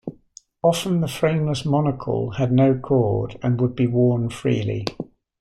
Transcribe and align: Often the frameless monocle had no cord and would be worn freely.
Often 0.63 1.01
the 1.01 1.07
frameless 1.07 1.63
monocle 1.63 2.31
had 2.31 2.51
no 2.51 2.73
cord 2.75 3.37
and 3.43 3.61
would 3.61 3.75
be 3.75 3.85
worn 3.85 4.29
freely. 4.29 4.83